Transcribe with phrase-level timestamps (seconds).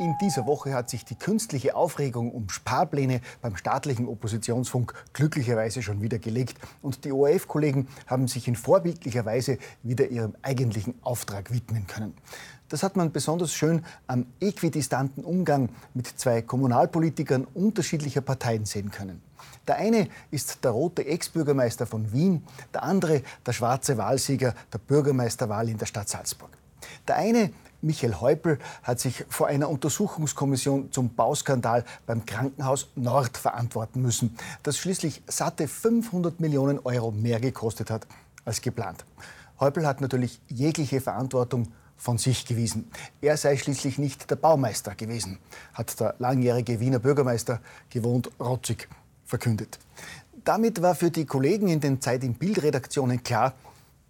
[0.00, 6.00] In dieser Woche hat sich die künstliche Aufregung um Sparpläne beim staatlichen Oppositionsfunk glücklicherweise schon
[6.02, 6.56] wieder gelegt.
[6.82, 12.14] Und die ORF-Kollegen haben sich in vorbildlicher Weise wieder ihrem eigentlichen Auftrag widmen können.
[12.68, 19.20] Das hat man besonders schön am äquidistanten Umgang mit zwei Kommunalpolitikern unterschiedlicher Parteien sehen können.
[19.66, 25.68] Der eine ist der rote Ex-Bürgermeister von Wien, der andere der schwarze Wahlsieger der Bürgermeisterwahl
[25.68, 26.50] in der Stadt Salzburg.
[27.08, 34.02] Der eine Michael Häupl hat sich vor einer Untersuchungskommission zum Bauskandal beim Krankenhaus Nord verantworten
[34.02, 38.06] müssen, das schließlich satte 500 Millionen Euro mehr gekostet hat
[38.44, 39.04] als geplant.
[39.60, 42.90] Häupl hat natürlich jegliche Verantwortung von sich gewiesen.
[43.20, 45.38] Er sei schließlich nicht der Baumeister gewesen,
[45.74, 47.60] hat der langjährige Wiener Bürgermeister
[47.90, 48.88] gewohnt rotzig
[49.24, 49.78] verkündet.
[50.44, 53.54] Damit war für die Kollegen in den Zeit im Bildredaktionen klar,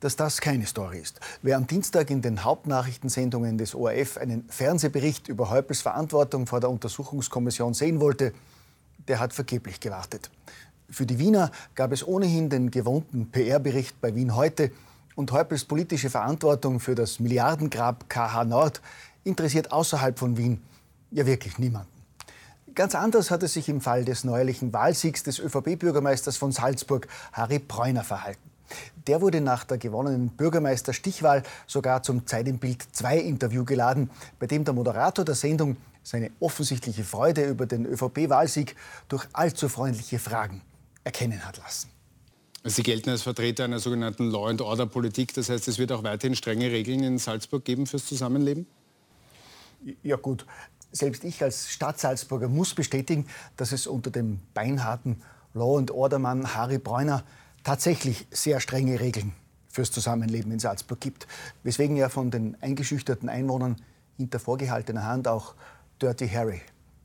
[0.01, 1.21] dass das keine Story ist.
[1.43, 6.71] Wer am Dienstag in den Hauptnachrichtensendungen des ORF einen Fernsehbericht über Häupls Verantwortung vor der
[6.71, 8.33] Untersuchungskommission sehen wollte,
[9.09, 10.31] der hat vergeblich gewartet.
[10.91, 14.71] Für die Wiener gab es ohnehin den gewohnten PR-Bericht bei Wien heute
[15.17, 18.81] und Häupls politische Verantwortung für das Milliardengrab KH Nord
[19.25, 20.63] interessiert außerhalb von Wien
[21.11, 21.91] ja wirklich niemanden.
[22.75, 27.59] Ganz anders hat es sich im Fall des neuerlichen Wahlsiegs des ÖVP-Bürgermeisters von Salzburg, Harry
[27.59, 28.49] Bräuner, verhalten.
[29.07, 34.47] Der wurde nach der gewonnenen Bürgermeister-Stichwahl sogar zum Zeit im Bild 2 Interview geladen, bei
[34.47, 38.77] dem der Moderator der Sendung seine offensichtliche Freude über den ÖVP-Wahlsieg
[39.09, 40.63] durch allzu freundliche Fragen
[41.05, 41.91] erkennen hat lassen.
[42.65, 45.33] Sie gelten als Vertreter einer sogenannten Law-and-Order-Politik.
[45.35, 48.67] Das heißt, es wird auch weiterhin strenge Regeln in Salzburg geben fürs Zusammenleben?
[50.03, 50.45] Ja gut,
[50.91, 55.23] selbst ich als Stadt Salzburger muss bestätigen, dass es unter dem beinharten
[55.55, 57.23] Law-and-Order-Mann Harry Bräuner
[57.65, 59.33] tatsächlich sehr strenge Regeln
[59.69, 61.27] fürs Zusammenleben in Salzburg gibt,
[61.63, 63.77] weswegen er von den eingeschüchterten Einwohnern
[64.17, 65.55] hinter vorgehaltener Hand auch
[66.01, 66.61] Dirty Harry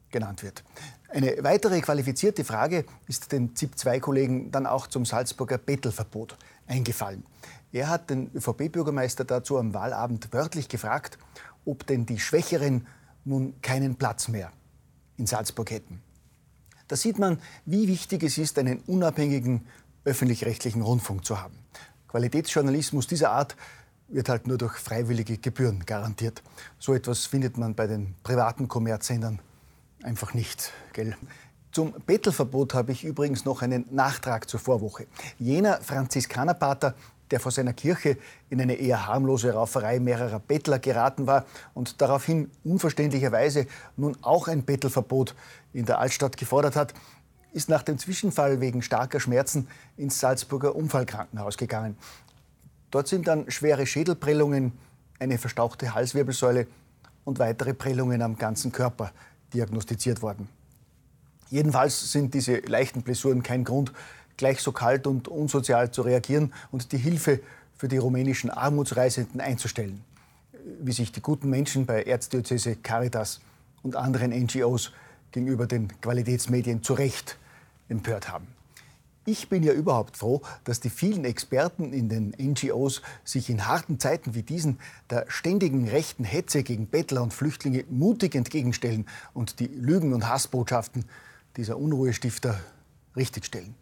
[0.10, 0.64] genannt wird.
[1.10, 7.24] Eine weitere qualifizierte Frage ist den ZIP-2-Kollegen dann auch zum Salzburger Bettelverbot eingefallen.
[7.72, 11.18] Er hat den ÖVP-Bürgermeister dazu am Wahlabend wörtlich gefragt,
[11.66, 12.88] ob denn die Schwächeren
[13.26, 14.52] nun keinen Platz mehr
[15.18, 16.02] in Salzburg hätten.
[16.88, 19.66] Da sieht man, wie wichtig es ist, einen unabhängigen
[20.06, 21.58] öffentlich-rechtlichen Rundfunk zu haben.
[22.08, 23.56] Qualitätsjournalismus dieser Art
[24.08, 26.44] wird halt nur durch freiwillige Gebühren garantiert.
[26.78, 29.40] So etwas findet man bei den privaten Kommerzsendern
[30.04, 30.72] einfach nicht.
[30.94, 31.16] Gell?
[31.72, 35.08] Zum Bettelverbot habe ich übrigens noch einen Nachtrag zur Vorwoche.
[35.40, 36.94] Jener Franziskanerpater,
[37.32, 38.18] der vor seiner Kirche
[38.52, 43.66] in eine eher harmlose Rauferei mehrerer Bettler geraten war und daraufhin unverständlicherweise
[43.98, 45.34] nun auch ein Bettelverbot
[45.74, 46.94] in der Altstadt gefordert hat,
[47.54, 51.96] ist nach dem Zwischenfall wegen starker Schmerzen ins Salzburger Unfallkrankenhaus gegangen.
[52.92, 54.74] Dort sind dann schwere Schädelprellungen,
[55.20, 56.68] eine verstauchte Halswirbelsäule
[57.24, 59.12] und weitere Prellungen am ganzen Körper
[59.54, 60.50] diagnostiziert worden.
[61.50, 63.94] Jedenfalls sind diese leichten Blessuren kein Grund,
[64.38, 67.40] gleich so kalt und unsozial zu reagieren und die Hilfe
[67.78, 70.04] für die rumänischen Armutsreisenden einzustellen,
[70.82, 73.40] wie sich die guten Menschen bei Erzdiözese Caritas
[73.84, 74.92] und anderen NGOs
[75.32, 77.38] gegenüber den Qualitätsmedien zu Recht
[77.90, 78.48] empört haben.
[79.26, 83.98] Ich bin ja überhaupt froh, dass die vielen Experten in den NGOs sich in harten
[83.98, 84.80] Zeiten wie diesen
[85.10, 91.06] der ständigen rechten Hetze gegen Bettler und Flüchtlinge mutig entgegenstellen und die Lügen und Hassbotschaften
[91.56, 92.60] dieser Unruhestifter
[93.16, 93.76] richtigstellen.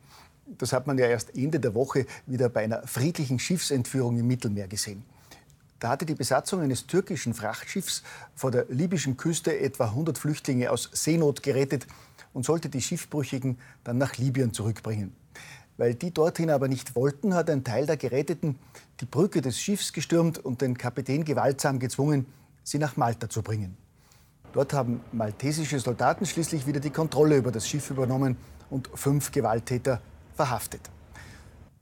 [0.46, 4.68] Das hat man ja erst Ende der Woche wieder bei einer friedlichen Schiffsentführung im Mittelmeer
[4.68, 5.04] gesehen.
[5.80, 8.04] Da hatte die Besatzung eines türkischen Frachtschiffs
[8.36, 11.88] vor der libyschen Küste etwa 100 Flüchtlinge aus Seenot gerettet
[12.34, 15.16] und sollte die Schiffbrüchigen dann nach Libyen zurückbringen.
[15.78, 18.58] Weil die dorthin aber nicht wollten, hat ein Teil der Geretteten
[19.00, 22.26] die Brücke des Schiffs gestürmt und den Kapitän gewaltsam gezwungen,
[22.64, 23.76] sie nach Malta zu bringen.
[24.54, 28.38] Dort haben maltesische Soldaten schließlich wieder die Kontrolle über das Schiff übernommen
[28.70, 30.02] und fünf Gewalttäter
[30.36, 30.82] verhaftet.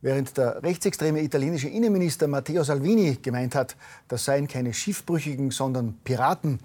[0.02, 3.76] Während der rechtsextreme italienische Innenminister Matteo Salvini gemeint hat,
[4.08, 6.60] das seien keine Schiffbrüchigen, sondern Piraten,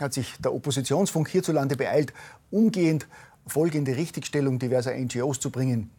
[0.00, 2.12] hat sich der Oppositionsfunk hierzulande beeilt,
[2.50, 3.06] umgehend
[3.46, 5.90] folgende Richtigstellung diverser NGOs zu bringen.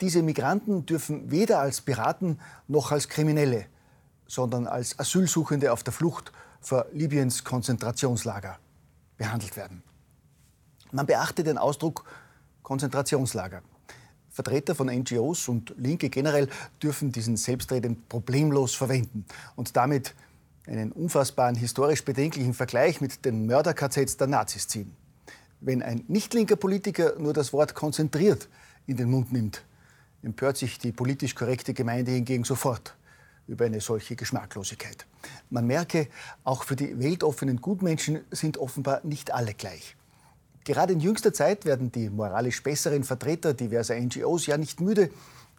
[0.00, 3.66] Diese Migranten dürfen weder als Piraten noch als Kriminelle,
[4.26, 8.58] sondern als Asylsuchende auf der Flucht vor Libyens Konzentrationslager
[9.16, 9.82] behandelt werden.
[10.92, 12.04] Man beachte den Ausdruck
[12.62, 13.62] Konzentrationslager.
[14.30, 16.48] Vertreter von NGOs und Linke generell
[16.82, 19.24] dürfen diesen Selbstreden problemlos verwenden
[19.56, 20.14] und damit
[20.66, 24.94] einen unfassbaren historisch bedenklichen Vergleich mit den Mörder-KZs der Nazis ziehen.
[25.60, 28.48] Wenn ein nicht linker Politiker nur das Wort konzentriert
[28.86, 29.62] in den Mund nimmt,
[30.22, 32.94] empört sich die politisch korrekte Gemeinde hingegen sofort
[33.46, 35.06] über eine solche Geschmacklosigkeit.
[35.50, 36.08] Man merke,
[36.44, 39.96] auch für die weltoffenen Gutmenschen sind offenbar nicht alle gleich.
[40.64, 45.10] Gerade in jüngster Zeit werden die moralisch besseren Vertreter diverser NGOs ja nicht müde,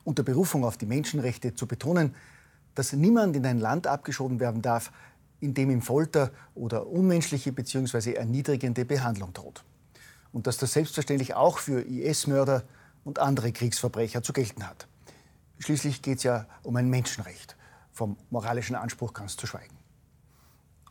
[0.04, 2.16] unter Berufung auf die Menschenrechte zu betonen,
[2.76, 4.92] dass niemand in ein Land abgeschoben werden darf,
[5.40, 8.14] in dem ihm Folter oder unmenschliche bzw.
[8.14, 9.64] erniedrigende Behandlung droht.
[10.32, 12.64] Und dass das selbstverständlich auch für IS-Mörder
[13.04, 14.88] und andere Kriegsverbrecher zu gelten hat.
[15.60, 17.58] Schließlich geht es ja um ein Menschenrecht.
[17.92, 19.76] Vom moralischen Anspruch ganz zu schweigen.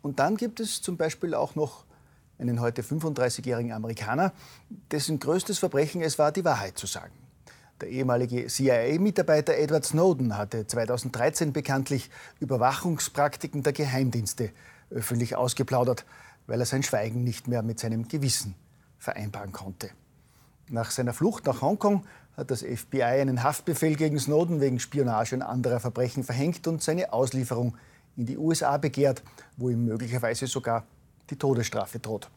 [0.03, 1.85] Und dann gibt es zum Beispiel auch noch
[2.39, 4.33] einen heute 35-jährigen Amerikaner,
[4.91, 7.13] dessen größtes Verbrechen es war, die Wahrheit zu sagen.
[7.81, 14.51] Der ehemalige CIA-Mitarbeiter Edward Snowden hatte 2013 bekanntlich Überwachungspraktiken der Geheimdienste
[14.91, 16.05] öffentlich ausgeplaudert,
[16.47, 18.55] weil er sein Schweigen nicht mehr mit seinem Gewissen
[18.99, 19.91] vereinbaren konnte.
[20.69, 22.05] Nach seiner Flucht nach Hongkong
[22.37, 27.15] hat das FBI einen Haftbefehl gegen Snowden wegen Spionage und anderer Verbrechen verhängt und seine
[27.15, 27.79] Auslieferung
[28.17, 29.23] in die USA begehrt,
[29.57, 30.85] wo ihm möglicherweise sogar
[31.31, 32.31] die Todesstrafe droht.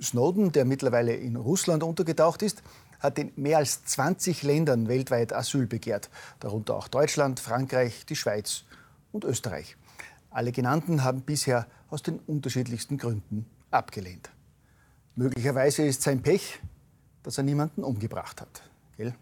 [0.00, 2.62] Snowden, der mittlerweile in Russland untergetaucht ist,
[3.00, 6.10] hat in mehr als 20 Ländern weltweit Asyl begehrt,
[6.40, 8.64] darunter auch Deutschland, Frankreich, die Schweiz
[9.12, 9.76] und Österreich.
[10.30, 14.30] Alle genannten haben bisher aus den unterschiedlichsten Gründen abgelehnt.
[15.16, 16.60] Möglicherweise ist sein Pech,
[17.22, 18.62] dass er niemanden umgebracht hat.
[18.96, 19.14] Gell?